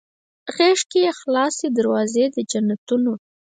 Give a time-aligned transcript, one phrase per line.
[0.55, 3.11] غیږ کې یې خلاصې دروازې د جنتونه